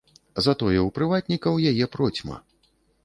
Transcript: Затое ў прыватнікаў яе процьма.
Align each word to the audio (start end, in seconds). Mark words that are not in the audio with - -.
Затое 0.45 0.77
ў 0.77 0.87
прыватнікаў 0.95 1.61
яе 1.73 1.85
процьма. 1.97 2.43